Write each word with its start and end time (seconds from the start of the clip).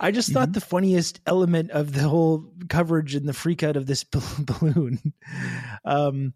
I 0.00 0.10
just 0.10 0.32
thought 0.32 0.48
mm-hmm. 0.48 0.52
the 0.52 0.60
funniest 0.60 1.20
element 1.26 1.70
of 1.70 1.92
the 1.92 2.08
whole 2.08 2.52
coverage 2.68 3.14
and 3.14 3.28
the 3.28 3.32
freak 3.32 3.62
out 3.62 3.76
of 3.76 3.86
this 3.86 4.04
balloon 4.38 5.12
um, 5.84 6.34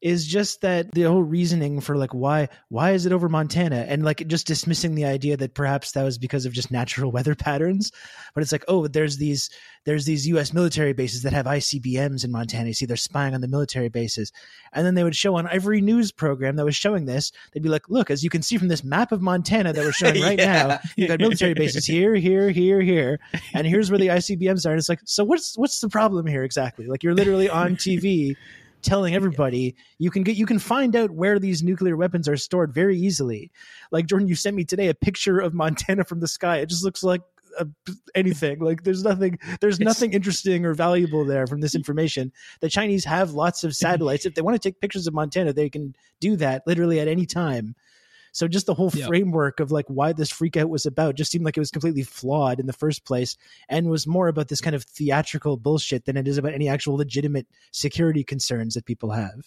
is 0.00 0.26
just 0.26 0.62
that 0.62 0.90
the 0.92 1.02
whole 1.02 1.22
reasoning 1.22 1.80
for 1.80 1.96
like 1.96 2.14
why 2.14 2.48
why 2.68 2.92
is 2.92 3.04
it 3.04 3.12
over 3.12 3.28
Montana? 3.28 3.84
And 3.88 4.02
like 4.02 4.26
just 4.26 4.46
dismissing 4.46 4.94
the 4.94 5.04
idea 5.04 5.36
that 5.36 5.54
perhaps 5.54 5.92
that 5.92 6.04
was 6.04 6.16
because 6.16 6.46
of 6.46 6.52
just 6.52 6.70
natural 6.70 7.12
weather 7.12 7.34
patterns. 7.34 7.92
But 8.34 8.42
it's 8.42 8.52
like 8.52 8.64
oh 8.66 8.86
there's 8.86 9.18
these 9.18 9.50
there's 9.84 10.06
these 10.06 10.26
US 10.28 10.52
military 10.52 10.92
bases 10.92 11.22
that 11.22 11.32
have 11.32 11.46
ICBMs 11.46 12.24
in 12.24 12.30
Montana. 12.30 12.68
You 12.68 12.74
see 12.74 12.86
they're 12.86 12.96
spying 12.96 13.34
on 13.34 13.40
the 13.40 13.48
military 13.48 13.88
bases. 13.88 14.32
And 14.72 14.86
then 14.86 14.94
they 14.94 15.04
would 15.04 15.16
show 15.16 15.36
on 15.36 15.48
every 15.50 15.80
news 15.80 16.12
program 16.12 16.56
that 16.56 16.64
was 16.64 16.76
showing 16.76 17.04
this 17.04 17.32
they'd 17.52 17.62
be 17.62 17.68
like 17.68 17.88
look 17.90 18.10
as 18.10 18.24
you 18.24 18.30
can 18.30 18.42
see 18.42 18.56
from 18.56 18.68
this 18.68 18.84
map 18.84 19.12
of 19.12 19.20
Montana 19.20 19.72
that 19.72 19.84
we're 19.84 19.92
showing 19.92 20.22
right 20.22 20.38
yeah. 20.38 20.66
now 20.66 20.78
you've 20.96 21.08
got 21.08 21.20
military 21.20 21.54
bases 21.54 21.84
here 21.84 22.14
here 22.14 22.48
here 22.48 22.80
here. 22.80 23.20
And 23.52 23.66
here's 23.66 23.90
where 23.90 23.98
the 23.98 24.08
ICBMs 24.08 24.64
are. 24.64 24.70
And 24.70 24.78
it's 24.78 24.88
like 24.88 25.00
so 25.04 25.24
what's 25.24 25.58
what's 25.58 25.80
the 25.80 25.90
problem 25.90 26.26
here 26.26 26.42
exactly? 26.42 26.86
Like 26.86 27.02
you're 27.02 27.14
literally 27.14 27.50
on 27.50 27.76
TV 27.76 28.36
telling 28.82 29.14
everybody 29.14 29.74
you 29.98 30.10
can 30.10 30.22
get 30.22 30.36
you 30.36 30.46
can 30.46 30.58
find 30.58 30.94
out 30.96 31.10
where 31.10 31.38
these 31.38 31.62
nuclear 31.62 31.96
weapons 31.96 32.28
are 32.28 32.36
stored 32.36 32.72
very 32.72 32.96
easily. 32.98 33.50
Like 33.90 34.06
Jordan, 34.06 34.28
you 34.28 34.34
sent 34.34 34.56
me 34.56 34.64
today 34.64 34.88
a 34.88 34.94
picture 34.94 35.38
of 35.38 35.54
Montana 35.54 36.04
from 36.04 36.20
the 36.20 36.28
sky. 36.28 36.58
It 36.58 36.68
just 36.68 36.84
looks 36.84 37.02
like 37.02 37.22
a, 37.58 37.66
anything. 38.14 38.60
Like 38.60 38.84
there's 38.84 39.04
nothing 39.04 39.38
there's 39.60 39.76
it's, 39.76 39.84
nothing 39.84 40.12
interesting 40.12 40.64
or 40.64 40.74
valuable 40.74 41.24
there 41.24 41.46
from 41.46 41.60
this 41.60 41.74
information. 41.74 42.32
The 42.60 42.68
Chinese 42.68 43.04
have 43.04 43.32
lots 43.32 43.64
of 43.64 43.74
satellites. 43.74 44.26
if 44.26 44.34
they 44.34 44.42
want 44.42 44.60
to 44.60 44.68
take 44.68 44.80
pictures 44.80 45.06
of 45.06 45.14
Montana, 45.14 45.52
they 45.52 45.68
can 45.68 45.94
do 46.20 46.36
that 46.36 46.66
literally 46.66 47.00
at 47.00 47.08
any 47.08 47.26
time. 47.26 47.74
So 48.32 48.48
just 48.48 48.66
the 48.66 48.74
whole 48.74 48.90
framework 48.90 49.60
of 49.60 49.70
like 49.70 49.86
why 49.88 50.12
this 50.12 50.32
freakout 50.32 50.68
was 50.68 50.86
about 50.86 51.14
just 51.14 51.30
seemed 51.30 51.44
like 51.44 51.56
it 51.56 51.60
was 51.60 51.70
completely 51.70 52.02
flawed 52.02 52.60
in 52.60 52.66
the 52.66 52.72
first 52.72 53.04
place 53.04 53.36
and 53.68 53.90
was 53.90 54.06
more 54.06 54.28
about 54.28 54.48
this 54.48 54.60
kind 54.60 54.76
of 54.76 54.84
theatrical 54.84 55.56
bullshit 55.56 56.04
than 56.04 56.16
it 56.16 56.28
is 56.28 56.38
about 56.38 56.54
any 56.54 56.68
actual 56.68 56.96
legitimate 56.96 57.46
security 57.72 58.24
concerns 58.24 58.74
that 58.74 58.84
people 58.86 59.10
have. 59.10 59.46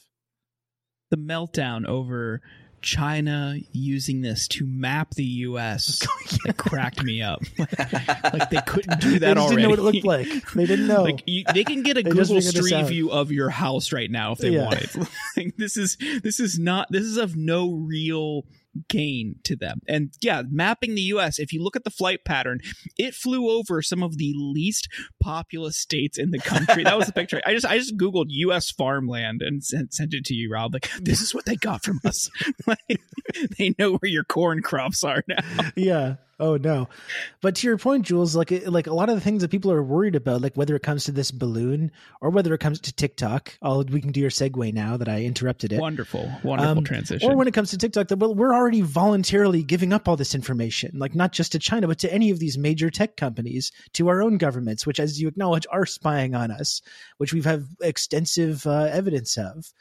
The 1.10 1.18
meltdown 1.18 1.86
over 1.86 2.42
China 2.84 3.56
using 3.72 4.22
this 4.22 4.48
to 4.50 4.66
map 4.68 5.16
the 5.16 5.24
U.S. 5.24 6.06
Oh, 6.36 6.38
that 6.46 6.58
cracked 6.58 7.04
me 7.04 7.22
up. 7.22 7.42
like 7.60 8.50
they 8.50 8.62
couldn't 8.66 9.00
do 9.00 9.20
that 9.20 9.36
they 9.36 9.40
already. 9.40 9.56
Didn't 9.56 9.62
know 9.62 9.70
what 9.70 9.80
it 9.80 9.82
looked 9.84 10.06
like. 10.06 10.52
They 10.54 10.66
didn't 10.66 10.88
know. 10.88 11.04
Like 11.04 11.24
you, 11.26 11.44
they 11.54 11.64
can 11.64 11.84
get 11.84 11.98
a 11.98 12.04
Google 12.04 12.42
Street 12.42 12.88
View 12.88 13.12
of 13.12 13.32
your 13.32 13.50
house 13.50 13.92
right 13.92 14.10
now 14.10 14.32
if 14.32 14.40
they 14.40 14.50
yeah. 14.50 14.66
wanted. 14.66 14.90
Like, 15.38 15.56
this 15.58 15.78
is 15.78 15.98
this 16.24 16.40
is 16.40 16.58
not 16.58 16.92
this 16.92 17.04
is 17.04 17.18
of 17.18 17.36
no 17.36 17.72
real 17.72 18.46
gain 18.88 19.36
to 19.44 19.56
them. 19.56 19.82
And 19.88 20.14
yeah, 20.22 20.44
mapping 20.50 20.96
the 20.96 21.02
US, 21.02 21.40
if 21.40 21.54
you 21.54 21.64
look 21.64 21.76
at 21.76 21.84
the 21.84 21.90
flight 21.90 22.26
pattern, 22.26 22.60
it 22.98 23.14
flew 23.14 23.50
over 23.50 23.82
some 23.82 24.04
of 24.04 24.18
the 24.18 24.34
least 24.36 24.88
populous 25.22 25.78
states 25.78 26.18
in 26.18 26.32
the 26.32 26.40
country. 26.40 26.84
that 26.84 26.98
was 26.98 27.08
the 27.08 27.14
picture. 27.14 27.42
I 27.46 27.54
just 27.54 27.66
I 27.66 27.78
just 27.78 27.98
googled 27.98 28.28
US 28.30 28.72
farmland 28.72 29.42
and 29.42 29.64
sent, 29.64 29.94
sent 29.94 30.14
it 30.14 30.26
to 30.26 30.34
you, 30.34 30.52
Rob. 30.52 30.74
Like 30.74 30.90
this 31.02 31.22
is 31.22 31.34
what 31.34 31.46
they 31.46 31.56
got 31.56 31.84
from 31.84 32.00
us. 32.06 32.30
like, 32.68 33.02
they 33.58 33.76
know 33.78 33.94
where 33.98 34.10
your 34.10 34.24
corn 34.24 34.62
crops 34.62 35.04
are 35.04 35.24
now. 35.28 35.44
Yeah. 35.76 36.16
Oh 36.40 36.58
no. 36.58 36.90
But 37.42 37.56
to 37.56 37.68
your 37.68 37.78
point, 37.78 38.06
Jules, 38.06 38.36
like 38.36 38.52
like 38.66 38.88
a 38.88 38.94
lot 38.94 39.10
of 39.10 39.16
the 39.16 39.22
things 39.22 39.42
that 39.42 39.52
people 39.52 39.72
are 39.72 39.84
worried 39.84 40.16
about, 40.16 40.42
like 40.42 40.56
whether 40.56 40.76
it 40.76 40.82
comes 40.82 41.04
to 41.06 41.12
this 41.12 41.30
balloon 41.30 41.92
or 42.22 42.32
whether 42.32 42.54
it 42.54 42.60
comes 42.60 42.80
to 42.82 42.94
TikTok. 42.94 43.56
I'll 43.62 43.84
we 43.84 44.02
can 44.02 44.12
do 44.12 44.20
your 44.20 44.32
segue 44.32 44.74
now 44.74 44.98
that 44.98 45.08
I 45.08 45.24
interrupted 45.24 45.74
it. 45.74 45.80
Wonderful, 45.80 46.32
wonderful 46.44 46.80
um, 46.80 46.84
transition. 46.84 47.30
Or 47.30 47.38
when 47.38 47.48
it 47.48 47.54
comes 47.54 47.70
to 47.72 47.78
TikTok, 47.78 48.08
that 48.08 48.18
well, 48.18 48.34
we're 48.34 48.54
already 48.54 48.82
voluntarily 48.82 49.64
giving 49.64 49.94
up 49.94 50.08
all 50.08 50.16
this 50.18 50.34
information, 50.34 50.92
like 50.96 51.14
not 51.14 51.34
just 51.34 51.52
to 51.52 51.60
China, 51.60 51.88
but 51.88 52.00
to 52.00 52.12
any 52.12 52.32
of 52.32 52.40
these 52.40 52.58
major 52.58 52.90
tech 52.90 53.16
companies, 53.16 53.72
to 53.94 54.08
our 54.08 54.24
own 54.24 54.38
governments, 54.38 54.88
which, 54.88 55.00
as 55.00 55.22
you 55.22 55.28
acknowledge, 55.28 55.68
are 55.72 55.86
spying 55.86 56.34
on 56.34 56.50
us, 56.50 56.82
which 57.18 57.32
we've 57.32 57.46
have 57.46 57.66
extensive 57.82 58.66
uh, 58.66 58.90
evidence 58.92 59.38
of. 59.38 59.72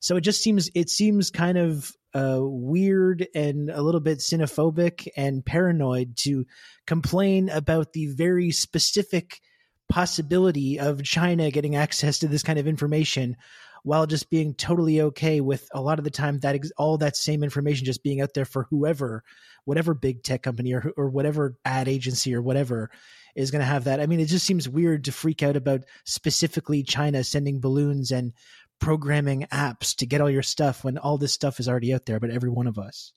So 0.00 0.16
it 0.16 0.22
just 0.22 0.42
seems 0.42 0.70
it 0.74 0.90
seems 0.90 1.30
kind 1.30 1.58
of 1.58 1.92
uh, 2.14 2.38
weird 2.40 3.26
and 3.34 3.70
a 3.70 3.82
little 3.82 4.00
bit 4.00 4.18
xenophobic 4.18 5.06
and 5.16 5.44
paranoid 5.44 6.16
to 6.16 6.44
complain 6.86 7.48
about 7.50 7.92
the 7.92 8.06
very 8.06 8.50
specific 8.50 9.40
possibility 9.88 10.78
of 10.78 11.02
China 11.02 11.50
getting 11.50 11.76
access 11.76 12.18
to 12.20 12.28
this 12.28 12.42
kind 12.42 12.58
of 12.58 12.66
information 12.66 13.36
while 13.82 14.06
just 14.06 14.30
being 14.30 14.54
totally 14.54 15.00
okay 15.00 15.40
with 15.40 15.66
a 15.72 15.80
lot 15.80 15.98
of 15.98 16.04
the 16.04 16.10
time 16.10 16.38
that 16.40 16.54
ex- 16.54 16.72
all 16.76 16.98
that 16.98 17.16
same 17.16 17.42
information 17.42 17.86
just 17.86 18.02
being 18.02 18.20
out 18.20 18.34
there 18.34 18.44
for 18.44 18.66
whoever 18.70 19.22
whatever 19.64 19.94
big 19.94 20.22
tech 20.22 20.42
company 20.42 20.72
or 20.72 20.92
or 20.96 21.08
whatever 21.10 21.56
ad 21.64 21.88
agency 21.88 22.34
or 22.34 22.42
whatever 22.42 22.90
is 23.36 23.50
going 23.50 23.60
to 23.60 23.66
have 23.66 23.84
that. 23.84 24.00
I 24.00 24.06
mean, 24.06 24.20
it 24.20 24.26
just 24.26 24.46
seems 24.46 24.68
weird 24.68 25.04
to 25.04 25.12
freak 25.12 25.42
out 25.42 25.56
about 25.56 25.84
specifically 26.04 26.82
China 26.82 27.22
sending 27.22 27.60
balloons 27.60 28.10
and 28.10 28.32
programming 28.80 29.46
apps 29.52 29.94
to 29.96 30.06
get 30.06 30.20
all 30.20 30.30
your 30.30 30.42
stuff 30.42 30.84
when 30.84 30.98
all 30.98 31.18
this 31.18 31.32
stuff 31.32 31.60
is 31.60 31.68
already 31.68 31.94
out 31.94 32.06
there 32.06 32.18
but 32.18 32.30
every 32.30 32.50
one 32.50 32.66
of 32.66 32.78
us. 32.78 33.12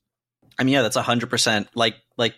I 0.60 0.64
mean 0.64 0.74
yeah 0.74 0.82
that's 0.82 0.98
100% 0.98 1.68
like 1.76 1.96
like 2.18 2.36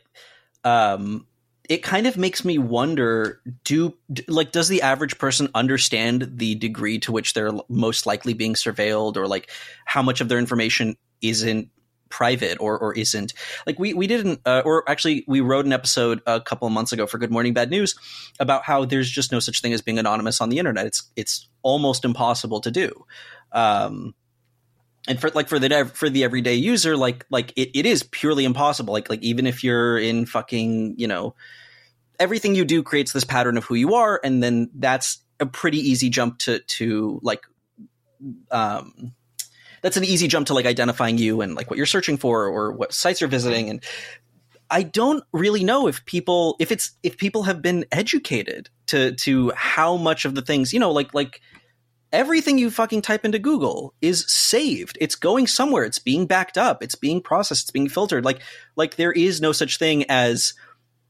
um 0.63 1.27
it 1.67 1.83
kind 1.83 2.07
of 2.07 2.17
makes 2.17 2.45
me 2.45 2.57
wonder 2.57 3.41
do 3.63 3.93
like 4.27 4.51
does 4.51 4.67
the 4.67 4.81
average 4.81 5.17
person 5.17 5.49
understand 5.55 6.29
the 6.35 6.55
degree 6.55 6.99
to 6.99 7.11
which 7.11 7.33
they're 7.33 7.51
most 7.67 8.05
likely 8.05 8.33
being 8.33 8.53
surveilled 8.53 9.17
or 9.17 9.27
like 9.27 9.49
how 9.85 10.01
much 10.01 10.21
of 10.21 10.29
their 10.29 10.39
information 10.39 10.95
isn't 11.21 11.69
private 12.09 12.57
or 12.59 12.77
or 12.77 12.93
isn't 12.93 13.33
like 13.65 13.79
we 13.79 13.93
we 13.93 14.07
didn't 14.07 14.39
uh, 14.45 14.61
or 14.65 14.87
actually 14.89 15.25
we 15.27 15.41
wrote 15.41 15.65
an 15.65 15.73
episode 15.73 16.21
a 16.25 16.39
couple 16.39 16.67
of 16.67 16.73
months 16.73 16.91
ago 16.91 17.07
for 17.07 17.17
Good 17.17 17.31
Morning 17.31 17.53
Bad 17.53 17.69
News 17.69 17.95
about 18.39 18.63
how 18.63 18.85
there's 18.85 19.09
just 19.09 19.31
no 19.31 19.39
such 19.39 19.61
thing 19.61 19.73
as 19.73 19.81
being 19.81 19.99
anonymous 19.99 20.41
on 20.41 20.49
the 20.49 20.59
internet. 20.59 20.85
It's 20.85 21.11
it's 21.15 21.47
almost 21.61 22.05
impossible 22.05 22.61
to 22.61 22.71
do. 22.71 23.05
Um, 23.51 24.13
and 25.07 25.19
for 25.19 25.29
like 25.31 25.47
for 25.47 25.59
the 25.59 25.91
for 25.93 26.09
the 26.09 26.23
everyday 26.23 26.55
user, 26.55 26.97
like 26.97 27.25
like 27.29 27.53
it, 27.55 27.77
it 27.77 27.85
is 27.85 28.03
purely 28.03 28.45
impossible. 28.45 28.93
Like 28.93 29.09
like 29.09 29.21
even 29.21 29.45
if 29.47 29.63
you're 29.63 29.97
in 29.97 30.25
fucking 30.25 30.95
you 30.97 31.07
know 31.07 31.35
everything 32.19 32.55
you 32.55 32.65
do 32.65 32.81
creates 32.81 33.11
this 33.11 33.23
pattern 33.23 33.57
of 33.57 33.63
who 33.65 33.75
you 33.75 33.95
are, 33.95 34.19
and 34.23 34.41
then 34.41 34.69
that's 34.75 35.19
a 35.39 35.45
pretty 35.45 35.77
easy 35.77 36.09
jump 36.09 36.39
to 36.39 36.59
to 36.59 37.19
like 37.21 37.41
um 38.51 39.13
that's 39.85 39.97
an 39.97 40.03
easy 40.03 40.27
jump 40.27 40.47
to 40.47 40.55
like 40.55 40.65
identifying 40.65 41.19
you 41.19 41.41
and 41.41 41.53
like 41.53 41.69
what 41.69 41.77
you're 41.77 41.85
searching 41.85 42.17
for 42.17 42.45
or 42.45 42.71
what 42.71 42.91
sites 42.91 43.21
you're 43.21 43.29
visiting 43.29 43.69
and 43.69 43.83
I 44.71 44.81
don't 44.81 45.23
really 45.31 45.63
know 45.63 45.87
if 45.87 46.03
people 46.05 46.55
if 46.59 46.71
it's 46.71 46.93
if 47.03 47.17
people 47.17 47.43
have 47.43 47.61
been 47.61 47.85
educated 47.91 48.71
to 48.87 49.11
to 49.17 49.51
how 49.55 49.95
much 49.95 50.25
of 50.25 50.33
the 50.33 50.41
things, 50.41 50.73
you 50.73 50.79
know, 50.79 50.89
like 50.89 51.13
like 51.13 51.39
everything 52.11 52.57
you 52.57 52.71
fucking 52.71 53.03
type 53.03 53.25
into 53.25 53.37
Google 53.37 53.93
is 54.01 54.25
saved. 54.25 54.97
It's 54.99 55.13
going 55.13 55.45
somewhere. 55.45 55.83
It's 55.83 55.99
being 55.99 56.25
backed 56.25 56.57
up. 56.57 56.81
It's 56.81 56.95
being 56.95 57.21
processed. 57.21 57.65
It's 57.65 57.71
being 57.71 57.87
filtered. 57.87 58.25
Like 58.25 58.41
like 58.75 58.95
there 58.95 59.11
is 59.11 59.39
no 59.39 59.51
such 59.51 59.77
thing 59.77 60.05
as 60.09 60.55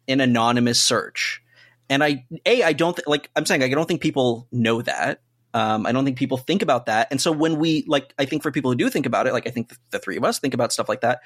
an 0.09 0.19
anonymous 0.19 0.81
search. 0.81 1.41
And 1.89 2.03
I 2.03 2.25
a 2.45 2.61
I 2.61 2.73
don't 2.73 2.97
th- 2.97 3.07
like 3.07 3.29
I'm 3.37 3.45
saying 3.45 3.63
I 3.63 3.69
don't 3.69 3.87
think 3.87 4.01
people 4.01 4.49
know 4.51 4.81
that. 4.81 5.21
Um, 5.55 5.85
I 5.85 5.93
don't 5.93 6.03
think 6.03 6.17
people 6.17 6.37
think 6.37 6.61
about 6.61 6.87
that. 6.87 7.07
And 7.11 7.21
so 7.21 7.31
when 7.31 7.57
we 7.59 7.85
like, 7.87 8.13
I 8.19 8.25
think 8.25 8.43
for 8.43 8.51
people 8.51 8.71
who 8.71 8.75
do 8.75 8.89
think 8.89 9.05
about 9.05 9.25
it, 9.25 9.31
like 9.31 9.47
I 9.47 9.51
think 9.51 9.69
the, 9.69 9.77
the 9.91 9.99
three 9.99 10.17
of 10.17 10.25
us 10.25 10.37
think 10.37 10.53
about 10.53 10.73
stuff 10.73 10.89
like 10.89 10.99
that. 10.99 11.21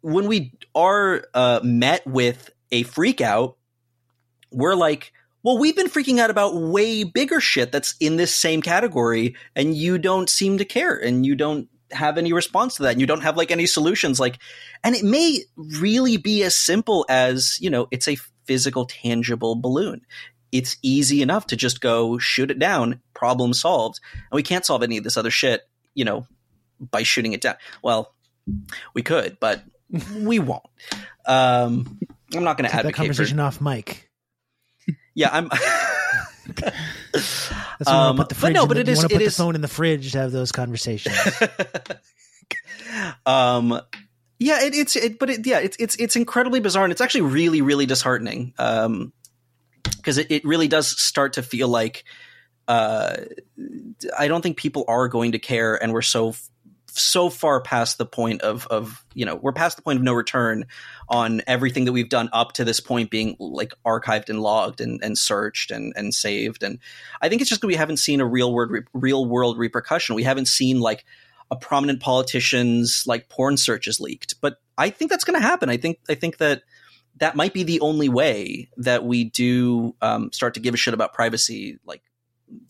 When 0.00 0.28
we 0.28 0.52
are 0.76 1.24
uh, 1.34 1.58
met 1.64 2.06
with 2.06 2.50
a 2.70 2.84
freak 2.84 3.20
out, 3.20 3.56
we're 4.52 4.76
like, 4.76 5.12
well, 5.42 5.58
we've 5.58 5.74
been 5.74 5.88
freaking 5.88 6.20
out 6.20 6.30
about 6.30 6.54
way 6.54 7.02
bigger 7.02 7.40
shit 7.40 7.72
that's 7.72 7.96
in 7.98 8.16
this 8.16 8.32
same 8.34 8.62
category, 8.62 9.34
and 9.56 9.74
you 9.74 9.98
don't 9.98 10.30
seem 10.30 10.58
to 10.58 10.64
care, 10.64 10.94
and 10.94 11.26
you 11.26 11.34
don't 11.34 11.68
have 11.90 12.18
any 12.18 12.32
response 12.32 12.76
to 12.76 12.84
that, 12.84 12.92
and 12.92 13.00
you 13.00 13.08
don't 13.08 13.22
have 13.22 13.36
like 13.36 13.50
any 13.50 13.66
solutions. 13.66 14.20
Like, 14.20 14.38
and 14.84 14.94
it 14.94 15.02
may 15.02 15.40
really 15.56 16.16
be 16.16 16.44
as 16.44 16.54
simple 16.54 17.04
as 17.08 17.58
you 17.60 17.70
know, 17.70 17.88
it's 17.90 18.06
a 18.06 18.16
physical, 18.44 18.86
tangible 18.86 19.56
balloon 19.56 20.02
it's 20.52 20.76
easy 20.82 21.22
enough 21.22 21.46
to 21.48 21.56
just 21.56 21.80
go 21.80 22.18
shoot 22.18 22.50
it 22.50 22.58
down, 22.58 23.00
problem 23.14 23.54
solved. 23.54 24.00
And 24.12 24.36
we 24.36 24.42
can't 24.42 24.64
solve 24.64 24.82
any 24.82 24.98
of 24.98 25.04
this 25.04 25.16
other 25.16 25.30
shit, 25.30 25.62
you 25.94 26.04
know, 26.04 26.26
by 26.78 27.02
shooting 27.02 27.32
it 27.32 27.40
down. 27.40 27.56
Well, 27.82 28.14
we 28.94 29.02
could, 29.02 29.38
but 29.40 29.62
we 30.14 30.38
won't. 30.38 30.62
Um, 31.26 31.98
I'm 32.34 32.44
not 32.44 32.58
going 32.58 32.68
to 32.68 32.74
advocate 32.74 32.84
that 32.84 32.94
conversation 32.94 33.38
for, 33.38 33.44
off 33.44 33.60
mic. 33.60 34.10
Yeah, 35.14 35.30
I'm. 35.32 35.50
That's 37.12 37.86
um, 37.86 38.16
put 38.16 38.28
the 38.28 38.34
fridge. 38.34 38.54
But 38.54 38.60
no, 38.60 38.66
but 38.66 38.74
the, 38.74 38.80
it 38.80 38.88
is. 38.88 38.98
Want 38.98 39.10
to 39.10 39.18
put 39.18 39.24
the 39.24 39.30
phone 39.30 39.54
in 39.54 39.60
the 39.60 39.68
fridge 39.68 40.12
to 40.12 40.18
have 40.18 40.32
those 40.32 40.52
conversations. 40.52 41.16
um, 43.26 43.80
yeah, 44.38 44.62
it, 44.62 44.74
it's 44.74 44.96
it, 44.96 45.18
but 45.18 45.30
it, 45.30 45.46
yeah, 45.46 45.60
it's 45.60 45.76
it's 45.78 45.96
it's 45.96 46.16
incredibly 46.16 46.60
bizarre, 46.60 46.84
and 46.84 46.92
it's 46.92 47.00
actually 47.00 47.22
really 47.22 47.62
really 47.62 47.86
disheartening. 47.86 48.54
Um, 48.58 49.12
because 50.02 50.18
it, 50.18 50.30
it 50.30 50.44
really 50.44 50.68
does 50.68 51.00
start 51.00 51.34
to 51.34 51.42
feel 51.42 51.68
like 51.68 52.04
uh, 52.68 53.16
I 54.18 54.28
don't 54.28 54.42
think 54.42 54.56
people 54.56 54.84
are 54.88 55.08
going 55.08 55.32
to 55.32 55.38
care, 55.38 55.80
and 55.80 55.92
we're 55.92 56.02
so 56.02 56.34
so 56.94 57.30
far 57.30 57.60
past 57.60 57.96
the 57.96 58.04
point 58.04 58.42
of 58.42 58.66
of 58.66 59.04
you 59.14 59.24
know 59.24 59.36
we're 59.36 59.52
past 59.52 59.76
the 59.76 59.82
point 59.82 59.98
of 59.98 60.02
no 60.02 60.12
return 60.12 60.66
on 61.08 61.40
everything 61.46 61.86
that 61.86 61.92
we've 61.92 62.08
done 62.08 62.28
up 62.32 62.52
to 62.52 62.64
this 62.64 62.80
point 62.80 63.10
being 63.10 63.34
like 63.38 63.72
archived 63.86 64.28
and 64.28 64.40
logged 64.40 64.80
and, 64.80 65.02
and 65.02 65.16
searched 65.16 65.70
and, 65.70 65.92
and 65.96 66.14
saved. 66.14 66.62
And 66.62 66.78
i 67.20 67.28
think 67.28 67.40
it's 67.40 67.48
just 67.48 67.62
that 67.62 67.66
we 67.66 67.76
haven't 67.76 67.96
seen 67.96 68.20
a 68.20 68.26
real 68.26 68.52
world 68.52 68.84
real 68.92 69.24
world 69.24 69.58
repercussion. 69.58 70.14
We 70.14 70.24
haven't 70.24 70.48
seen 70.48 70.80
like 70.80 71.04
a 71.50 71.56
prominent 71.56 72.00
politician's 72.00 73.04
like 73.06 73.28
porn 73.28 73.56
searches 73.56 74.00
leaked. 74.00 74.40
But 74.40 74.56
i 74.76 74.90
think 74.90 75.10
that's 75.10 75.24
going 75.24 75.40
to 75.40 75.46
happen. 75.46 75.70
I 75.70 75.78
think 75.78 75.98
i 76.08 76.14
think 76.14 76.38
that 76.38 76.62
that 77.16 77.36
might 77.36 77.52
be 77.52 77.62
the 77.62 77.80
only 77.80 78.08
way 78.08 78.68
that 78.76 79.04
we 79.04 79.24
do 79.24 79.94
um, 80.00 80.32
start 80.32 80.54
to 80.54 80.60
give 80.60 80.74
a 80.74 80.76
shit 80.76 80.94
about 80.94 81.12
privacy 81.12 81.78
like 81.86 82.02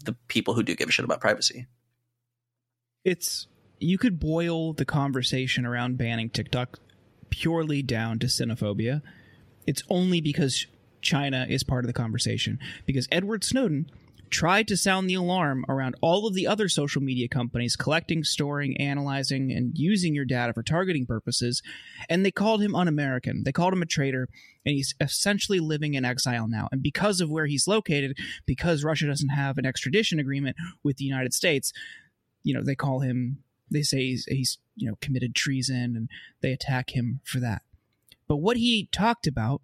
the 0.05 0.15
people 0.29 0.55
who 0.55 0.63
do 0.63 0.75
give 0.75 0.89
a 0.89 0.93
shit 0.93 1.05
about 1.05 1.21
privacy 1.21 1.67
it's 3.05 3.47
you 3.79 3.99
could 3.99 4.21
boil 4.21 4.73
the 4.73 4.85
conversation 4.85 5.67
around 5.67 5.99
banning 5.99 6.31
TikTok 6.31 6.79
purely 7.31 7.83
down 7.83 8.19
to 8.21 8.27
xenophobia. 8.27 9.03
It's 9.67 9.83
only 9.89 10.21
because 10.21 10.67
China 11.01 11.47
is 11.49 11.65
part 11.65 11.85
of 11.85 11.89
the 11.89 11.93
conversation. 11.93 12.59
Because 12.87 13.09
Edward 13.11 13.43
Snowden 13.43 13.91
tried 14.33 14.67
to 14.69 14.77
sound 14.77 15.09
the 15.09 15.15
alarm 15.15 15.65
around 15.69 15.95
all 16.01 16.27
of 16.27 16.35
the 16.35 16.47
other 16.47 16.69
social 16.69 17.03
media 17.03 17.29
companies 17.29 17.77
collecting, 17.77 18.25
storing, 18.25 18.77
analyzing, 18.79 19.53
and 19.53 19.79
using 19.79 20.15
your 20.15 20.25
data 20.25 20.53
for 20.53 20.63
targeting 20.63 21.07
purposes, 21.07 21.63
and 22.09 22.25
they 22.25 22.31
called 22.31 22.63
him 22.63 22.75
un 22.75 22.89
American. 22.89 23.43
They 23.45 23.53
called 23.53 23.73
him 23.73 23.83
a 23.83 23.87
traitor, 23.87 24.29
and 24.67 24.75
he's 24.75 24.95
essentially 25.01 25.61
living 25.61 25.95
in 25.95 26.05
exile 26.05 26.49
now. 26.49 26.69
And 26.73 26.83
because 26.83 27.21
of 27.21 27.31
where 27.31 27.47
he's 27.47 27.69
located, 27.69 28.17
because 28.47 28.83
Russia 28.85 29.07
doesn't 29.07 29.29
have 29.29 29.59
an 29.59 29.67
extradition 29.67 30.19
agreement 30.19 30.57
with 30.83 30.97
the 30.97 31.05
United 31.05 31.35
States, 31.35 31.73
you 32.43 32.55
know, 32.55 32.63
they 32.65 32.75
call 32.75 33.01
him 33.01 33.39
they 33.73 33.83
say 33.83 33.99
he's, 33.99 34.27
he's 34.27 34.59
you 34.77 34.89
know 34.89 34.97
committed 35.01 35.35
treason 35.35 35.97
and 35.97 36.09
they 36.41 36.53
attack 36.53 36.91
him 36.91 37.21
for 37.25 37.41
that. 37.41 37.63
But 38.29 38.37
what 38.37 38.57
he 38.57 38.89
talked 38.93 39.27
about 39.27 39.63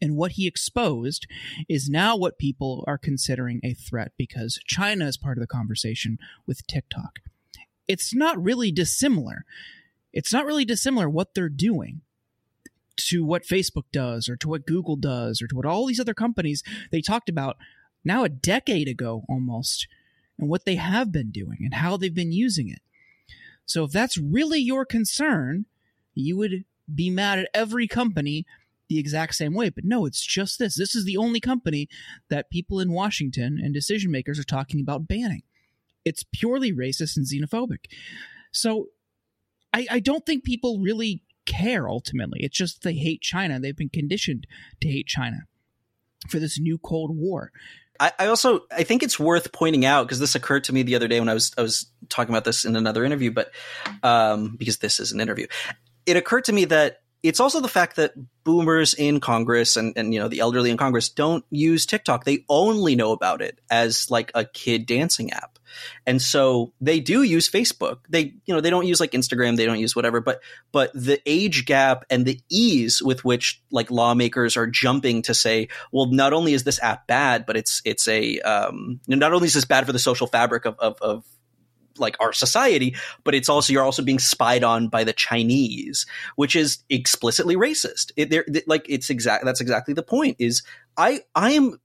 and 0.00 0.16
what 0.16 0.32
he 0.32 0.46
exposed 0.46 1.26
is 1.68 1.88
now 1.88 2.16
what 2.16 2.38
people 2.38 2.84
are 2.86 2.98
considering 2.98 3.60
a 3.62 3.74
threat 3.74 4.12
because 4.16 4.58
China 4.66 5.06
is 5.06 5.16
part 5.16 5.36
of 5.36 5.42
the 5.42 5.46
conversation 5.46 6.18
with 6.46 6.66
TikTok. 6.66 7.18
It's 7.86 8.14
not 8.14 8.42
really 8.42 8.72
dissimilar. 8.72 9.44
It's 10.12 10.32
not 10.32 10.46
really 10.46 10.64
dissimilar 10.64 11.08
what 11.08 11.34
they're 11.34 11.48
doing 11.48 12.02
to 12.96 13.24
what 13.24 13.44
Facebook 13.44 13.84
does 13.92 14.28
or 14.28 14.36
to 14.36 14.48
what 14.48 14.66
Google 14.66 14.96
does 14.96 15.40
or 15.40 15.46
to 15.46 15.56
what 15.56 15.66
all 15.66 15.86
these 15.86 16.00
other 16.00 16.14
companies 16.14 16.62
they 16.90 17.00
talked 17.00 17.28
about 17.28 17.56
now 18.04 18.24
a 18.24 18.28
decade 18.28 18.88
ago 18.88 19.22
almost 19.28 19.86
and 20.38 20.48
what 20.48 20.64
they 20.64 20.76
have 20.76 21.12
been 21.12 21.30
doing 21.30 21.58
and 21.60 21.74
how 21.74 21.96
they've 21.96 22.14
been 22.14 22.32
using 22.32 22.68
it. 22.68 22.80
So 23.66 23.84
if 23.84 23.92
that's 23.92 24.18
really 24.18 24.60
your 24.60 24.84
concern, 24.84 25.66
you 26.14 26.36
would 26.36 26.64
be 26.92 27.10
mad 27.10 27.38
at 27.38 27.48
every 27.54 27.86
company 27.86 28.46
the 28.90 28.98
exact 28.98 29.36
same 29.36 29.54
way. 29.54 29.70
But 29.70 29.84
no, 29.84 30.04
it's 30.04 30.20
just 30.20 30.58
this. 30.58 30.76
This 30.76 30.94
is 30.94 31.04
the 31.06 31.16
only 31.16 31.40
company 31.40 31.88
that 32.28 32.50
people 32.50 32.80
in 32.80 32.92
Washington 32.92 33.58
and 33.62 33.72
decision 33.72 34.10
makers 34.10 34.38
are 34.38 34.44
talking 34.44 34.80
about 34.80 35.08
banning. 35.08 35.42
It's 36.04 36.24
purely 36.32 36.72
racist 36.72 37.16
and 37.16 37.24
xenophobic. 37.24 37.86
So 38.52 38.88
I, 39.72 39.86
I 39.90 40.00
don't 40.00 40.26
think 40.26 40.44
people 40.44 40.80
really 40.80 41.22
care 41.46 41.88
ultimately. 41.88 42.40
It's 42.42 42.56
just 42.56 42.82
they 42.82 42.94
hate 42.94 43.22
China. 43.22 43.60
They've 43.60 43.76
been 43.76 43.90
conditioned 43.90 44.46
to 44.80 44.88
hate 44.88 45.06
China 45.06 45.46
for 46.28 46.40
this 46.40 46.58
new 46.58 46.76
Cold 46.76 47.16
War. 47.16 47.52
I, 48.00 48.28
also 48.28 48.62
I 48.72 48.82
think 48.82 49.02
it's 49.02 49.20
worth 49.20 49.52
pointing 49.52 49.84
out 49.84 50.04
because 50.04 50.18
this 50.18 50.34
occurred 50.34 50.64
to 50.64 50.72
me 50.72 50.82
the 50.82 50.96
other 50.96 51.06
day 51.06 51.20
when 51.20 51.28
I 51.28 51.34
was 51.34 51.52
I 51.58 51.62
was 51.62 51.86
talking 52.08 52.32
about 52.34 52.44
this 52.44 52.64
in 52.64 52.74
another 52.74 53.04
interview, 53.04 53.30
but 53.30 53.52
um, 54.02 54.56
because 54.58 54.78
this 54.78 54.98
is 55.00 55.12
an 55.12 55.20
interview, 55.20 55.46
it 56.06 56.16
occurred 56.16 56.46
to 56.46 56.52
me 56.52 56.64
that 56.64 57.02
it's 57.22 57.40
also 57.40 57.60
the 57.60 57.68
fact 57.68 57.96
that 57.96 58.14
boomers 58.44 58.94
in 58.94 59.20
Congress 59.20 59.76
and, 59.76 59.92
and 59.96 60.14
you 60.14 60.20
know 60.20 60.28
the 60.28 60.40
elderly 60.40 60.70
in 60.70 60.76
Congress 60.76 61.10
don't 61.10 61.44
use 61.50 61.84
TikTok. 61.84 62.24
They 62.24 62.44
only 62.48 62.96
know 62.96 63.12
about 63.12 63.42
it 63.42 63.60
as 63.70 64.10
like 64.10 64.30
a 64.34 64.44
kid 64.44 64.86
dancing 64.86 65.32
app. 65.32 65.58
And 66.06 66.20
so 66.20 66.72
they 66.80 66.98
do 66.98 67.22
use 67.22 67.48
Facebook. 67.48 67.98
They 68.08 68.34
you 68.46 68.54
know 68.54 68.60
they 68.60 68.70
don't 68.70 68.86
use 68.86 69.00
like 69.00 69.12
Instagram, 69.12 69.56
they 69.56 69.66
don't 69.66 69.78
use 69.78 69.94
whatever, 69.94 70.20
but 70.20 70.40
but 70.72 70.90
the 70.94 71.20
age 71.26 71.66
gap 71.66 72.06
and 72.08 72.24
the 72.24 72.40
ease 72.48 73.02
with 73.02 73.24
which 73.24 73.62
like 73.70 73.90
lawmakers 73.90 74.56
are 74.56 74.66
jumping 74.66 75.22
to 75.22 75.34
say, 75.34 75.68
well, 75.92 76.06
not 76.06 76.32
only 76.32 76.54
is 76.54 76.64
this 76.64 76.82
app 76.82 77.06
bad, 77.06 77.44
but 77.44 77.56
it's 77.56 77.82
it's 77.84 78.08
a 78.08 78.40
um, 78.40 79.00
not 79.06 79.32
only 79.32 79.46
is 79.46 79.54
this 79.54 79.66
bad 79.66 79.86
for 79.86 79.92
the 79.92 79.98
social 79.98 80.26
fabric 80.26 80.64
of, 80.64 80.76
of, 80.78 80.96
of 81.02 81.24
like 82.00 82.16
our 82.20 82.32
society, 82.32 82.96
but 83.24 83.34
it's 83.34 83.48
also 83.48 83.72
you're 83.72 83.84
also 83.84 84.02
being 84.02 84.18
spied 84.18 84.64
on 84.64 84.88
by 84.88 85.04
the 85.04 85.12
Chinese, 85.12 86.06
which 86.36 86.56
is 86.56 86.78
explicitly 86.88 87.56
racist. 87.56 88.12
It, 88.16 88.30
they're, 88.30 88.44
like 88.66 88.86
it's 88.88 89.10
exact. 89.10 89.44
That's 89.44 89.60
exactly 89.60 89.94
the 89.94 90.02
point. 90.02 90.36
Is 90.38 90.62
I 90.96 91.20
I 91.34 91.52
am 91.52 91.78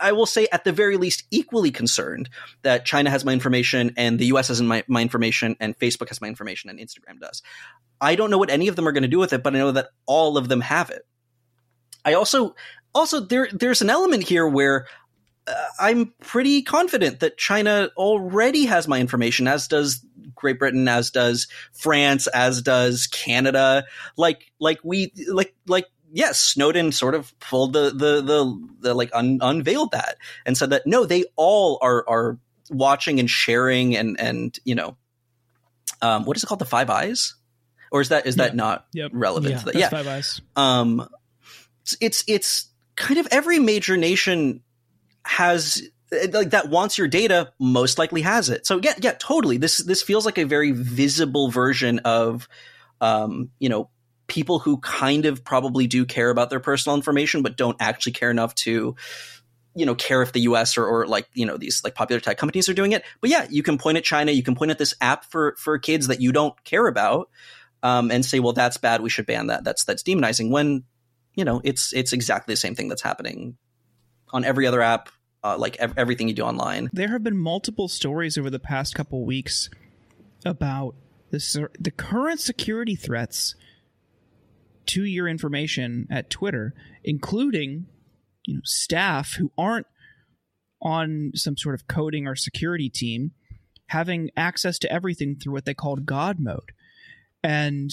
I 0.00 0.12
will 0.12 0.26
say 0.26 0.46
at 0.52 0.64
the 0.64 0.72
very 0.72 0.96
least 0.96 1.24
equally 1.30 1.70
concerned 1.70 2.28
that 2.62 2.84
China 2.84 3.10
has 3.10 3.24
my 3.24 3.32
information 3.32 3.92
and 3.96 4.18
the 4.18 4.26
US 4.26 4.48
has 4.48 4.62
my, 4.62 4.84
my 4.88 5.02
information 5.02 5.56
and 5.60 5.78
Facebook 5.78 6.08
has 6.08 6.20
my 6.20 6.28
information 6.28 6.70
and 6.70 6.78
Instagram 6.78 7.20
does. 7.20 7.42
I 8.00 8.14
don't 8.14 8.30
know 8.30 8.38
what 8.38 8.50
any 8.50 8.68
of 8.68 8.76
them 8.76 8.86
are 8.88 8.92
going 8.92 9.02
to 9.02 9.08
do 9.08 9.18
with 9.18 9.32
it, 9.32 9.42
but 9.42 9.54
I 9.54 9.58
know 9.58 9.72
that 9.72 9.88
all 10.06 10.36
of 10.38 10.48
them 10.48 10.60
have 10.60 10.90
it. 10.90 11.06
I 12.04 12.14
also 12.14 12.54
also 12.94 13.20
there 13.20 13.48
there's 13.52 13.82
an 13.82 13.90
element 13.90 14.22
here 14.22 14.46
where 14.46 14.86
I'm 15.78 16.12
pretty 16.20 16.62
confident 16.62 17.20
that 17.20 17.38
China 17.38 17.90
already 17.96 18.64
has 18.66 18.88
my 18.88 18.98
information, 18.98 19.46
as 19.46 19.68
does 19.68 20.04
Great 20.34 20.58
Britain, 20.58 20.88
as 20.88 21.10
does 21.10 21.46
France, 21.72 22.26
as 22.26 22.62
does 22.62 23.06
Canada. 23.06 23.84
Like, 24.16 24.52
like 24.58 24.80
we, 24.82 25.12
like, 25.28 25.54
like, 25.66 25.86
yes, 26.12 26.40
Snowden 26.40 26.90
sort 26.92 27.14
of 27.14 27.38
pulled 27.38 27.72
the, 27.74 27.90
the, 27.90 28.22
the, 28.22 28.68
the 28.80 28.94
like, 28.94 29.10
un- 29.14 29.38
unveiled 29.40 29.92
that 29.92 30.16
and 30.44 30.56
said 30.56 30.70
that 30.70 30.86
no, 30.86 31.06
they 31.06 31.24
all 31.36 31.78
are, 31.80 32.04
are 32.08 32.38
watching 32.70 33.20
and 33.20 33.30
sharing 33.30 33.96
and, 33.96 34.20
and, 34.20 34.58
you 34.64 34.74
know, 34.74 34.96
um, 36.02 36.24
what 36.24 36.36
is 36.36 36.42
it 36.42 36.46
called? 36.46 36.60
The 36.60 36.64
Five 36.64 36.90
Eyes? 36.90 37.36
Or 37.92 38.00
is 38.00 38.08
that, 38.08 38.26
is 38.26 38.36
that 38.36 38.56
not 38.56 38.86
yep. 38.92 39.12
relevant? 39.14 39.62
Yeah, 39.66 39.78
yeah. 39.78 39.88
Five 39.90 40.08
Eyes. 40.08 40.40
Um, 40.56 41.08
it's, 42.00 42.24
it's 42.26 42.68
kind 42.96 43.20
of 43.20 43.28
every 43.30 43.60
major 43.60 43.96
nation 43.96 44.62
has 45.26 45.82
like 46.32 46.50
that 46.50 46.68
wants 46.68 46.96
your 46.96 47.08
data 47.08 47.52
most 47.58 47.98
likely 47.98 48.22
has 48.22 48.48
it. 48.48 48.66
So 48.66 48.80
yeah, 48.82 48.94
yeah, 49.00 49.14
totally. 49.18 49.58
This 49.58 49.78
this 49.78 50.02
feels 50.02 50.24
like 50.24 50.38
a 50.38 50.44
very 50.44 50.70
visible 50.70 51.50
version 51.50 51.98
of 52.00 52.48
um, 53.00 53.50
you 53.58 53.68
know, 53.68 53.90
people 54.28 54.58
who 54.58 54.78
kind 54.78 55.26
of 55.26 55.44
probably 55.44 55.86
do 55.86 56.06
care 56.06 56.30
about 56.30 56.50
their 56.50 56.60
personal 56.60 56.96
information 56.96 57.42
but 57.42 57.56
don't 57.56 57.76
actually 57.80 58.12
care 58.12 58.30
enough 58.30 58.54
to 58.54 58.96
you 59.74 59.84
know 59.84 59.94
care 59.94 60.22
if 60.22 60.32
the 60.32 60.40
US 60.40 60.78
or, 60.78 60.86
or 60.86 61.06
like 61.06 61.28
you 61.34 61.44
know 61.44 61.56
these 61.56 61.82
like 61.84 61.94
popular 61.94 62.20
tech 62.20 62.38
companies 62.38 62.68
are 62.68 62.74
doing 62.74 62.92
it. 62.92 63.04
But 63.20 63.30
yeah, 63.30 63.46
you 63.50 63.62
can 63.62 63.76
point 63.76 63.98
at 63.98 64.04
China, 64.04 64.32
you 64.32 64.42
can 64.42 64.54
point 64.54 64.70
at 64.70 64.78
this 64.78 64.94
app 65.00 65.24
for 65.24 65.54
for 65.58 65.78
kids 65.78 66.06
that 66.06 66.20
you 66.20 66.32
don't 66.32 66.62
care 66.64 66.86
about 66.86 67.28
um, 67.82 68.10
and 68.10 68.24
say, 68.24 68.40
well, 68.40 68.52
that's 68.52 68.78
bad. 68.78 69.02
We 69.02 69.10
should 69.10 69.26
ban 69.26 69.48
that. 69.48 69.64
That's 69.64 69.84
that's 69.84 70.02
demonizing. 70.02 70.50
When 70.50 70.84
you 71.34 71.44
know 71.44 71.60
it's 71.64 71.92
it's 71.92 72.12
exactly 72.12 72.52
the 72.52 72.56
same 72.56 72.74
thing 72.74 72.88
that's 72.88 73.02
happening 73.02 73.58
on 74.32 74.44
every 74.44 74.66
other 74.66 74.82
app 74.82 75.08
uh, 75.46 75.58
like 75.58 75.76
ev- 75.76 75.94
everything 75.96 76.28
you 76.28 76.34
do 76.34 76.42
online. 76.42 76.90
There 76.92 77.08
have 77.08 77.22
been 77.22 77.38
multiple 77.38 77.88
stories 77.88 78.36
over 78.36 78.50
the 78.50 78.58
past 78.58 78.94
couple 78.94 79.24
weeks 79.24 79.70
about 80.44 80.94
this, 81.30 81.56
the 81.78 81.90
current 81.90 82.40
security 82.40 82.96
threats 82.96 83.54
to 84.86 85.04
your 85.04 85.28
information 85.28 86.06
at 86.10 86.30
Twitter, 86.30 86.74
including 87.04 87.86
you 88.44 88.54
know 88.56 88.60
staff 88.64 89.34
who 89.34 89.52
aren't 89.56 89.86
on 90.82 91.32
some 91.34 91.56
sort 91.56 91.74
of 91.74 91.86
coding 91.86 92.26
or 92.26 92.36
security 92.36 92.88
team 92.88 93.32
having 93.88 94.30
access 94.36 94.78
to 94.80 94.92
everything 94.92 95.36
through 95.36 95.52
what 95.52 95.64
they 95.64 95.74
called 95.74 96.06
God 96.06 96.38
mode. 96.40 96.72
And 97.42 97.90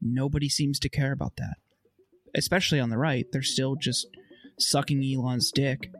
nobody 0.00 0.48
seems 0.48 0.78
to 0.80 0.88
care 0.88 1.12
about 1.12 1.36
that. 1.36 1.56
Especially 2.34 2.80
on 2.80 2.88
the 2.88 2.96
right. 2.98 3.26
They're 3.30 3.42
still 3.42 3.76
just 3.76 4.06
sucking 4.58 5.02
Elon's 5.04 5.52
dick 5.52 5.90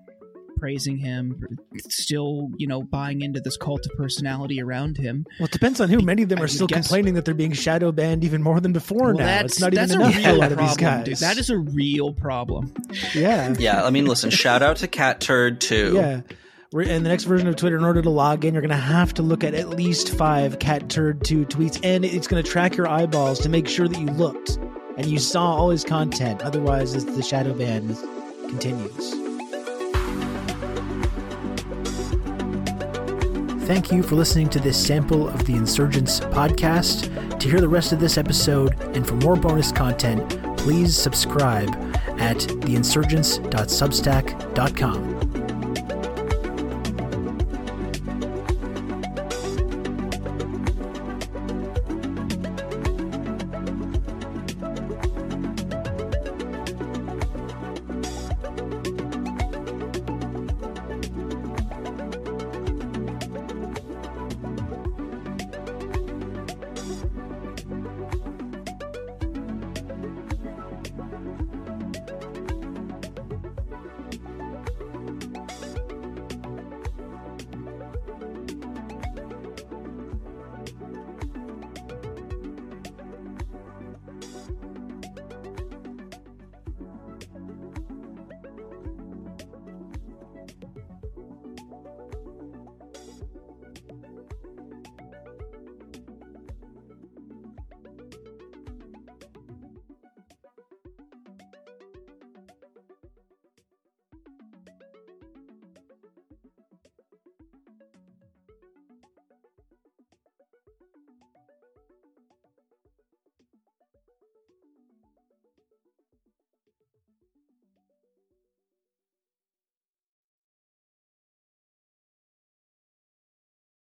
praising 0.58 0.98
him, 0.98 1.58
still, 1.88 2.50
you 2.56 2.66
know, 2.66 2.82
buying 2.82 3.22
into 3.22 3.40
this 3.40 3.56
cult 3.56 3.86
of 3.86 3.92
personality 3.96 4.60
around 4.60 4.96
him. 4.96 5.26
Well, 5.38 5.46
it 5.46 5.52
depends 5.52 5.80
on 5.80 5.88
who. 5.88 6.00
Many 6.00 6.22
of 6.22 6.28
them 6.28 6.40
are 6.40 6.44
I 6.44 6.48
still 6.48 6.66
guess. 6.66 6.86
complaining 6.86 7.14
that 7.14 7.24
they're 7.24 7.34
being 7.34 7.52
shadow 7.52 7.92
banned 7.92 8.24
even 8.24 8.42
more 8.42 8.60
than 8.60 8.72
before 8.72 9.14
well, 9.14 9.18
now. 9.18 9.40
It's 9.40 9.60
not 9.60 9.74
even 9.74 9.90
enough 9.90 10.14
for 10.14 10.28
a 10.28 10.32
lot 10.34 10.52
of 10.52 10.58
these 10.58 10.76
guys. 10.76 11.04
Dude. 11.04 11.16
That 11.18 11.38
is 11.38 11.50
a 11.50 11.58
real 11.58 12.12
problem. 12.12 12.74
Yeah. 13.14 13.54
Yeah. 13.58 13.84
I 13.84 13.90
mean, 13.90 14.06
listen, 14.06 14.30
shout 14.30 14.62
out 14.62 14.78
to 14.78 14.88
Cat 14.88 15.20
Turd, 15.20 15.60
too. 15.60 15.92
Yeah. 15.94 16.20
In 16.70 17.02
the 17.02 17.08
next 17.08 17.24
version 17.24 17.48
of 17.48 17.56
Twitter, 17.56 17.78
in 17.78 17.84
order 17.84 18.02
to 18.02 18.10
log 18.10 18.44
in, 18.44 18.52
you're 18.52 18.60
going 18.60 18.68
to 18.70 18.76
have 18.76 19.14
to 19.14 19.22
look 19.22 19.42
at 19.42 19.54
at 19.54 19.70
least 19.70 20.10
five 20.10 20.58
Cat 20.58 20.90
Turd 20.90 21.24
2 21.24 21.46
tweets, 21.46 21.80
and 21.82 22.04
it's 22.04 22.26
going 22.26 22.42
to 22.42 22.50
track 22.50 22.76
your 22.76 22.86
eyeballs 22.86 23.38
to 23.40 23.48
make 23.48 23.66
sure 23.66 23.88
that 23.88 23.98
you 23.98 24.06
looked 24.08 24.58
and 24.98 25.06
you 25.06 25.18
saw 25.18 25.56
all 25.56 25.70
his 25.70 25.82
content. 25.82 26.42
Otherwise, 26.42 26.92
the 27.06 27.22
shadow 27.22 27.54
ban 27.54 27.96
continues. 28.48 29.27
Thank 33.68 33.92
you 33.92 34.02
for 34.02 34.14
listening 34.14 34.48
to 34.48 34.58
this 34.58 34.82
sample 34.82 35.28
of 35.28 35.44
the 35.44 35.54
Insurgents 35.54 36.20
podcast. 36.20 37.38
To 37.38 37.50
hear 37.50 37.60
the 37.60 37.68
rest 37.68 37.92
of 37.92 38.00
this 38.00 38.16
episode 38.16 38.80
and 38.96 39.06
for 39.06 39.16
more 39.16 39.36
bonus 39.36 39.70
content, 39.70 40.26
please 40.56 40.96
subscribe 40.96 41.68
at 42.18 42.38
theinsurgents.substack.com. 42.38 45.17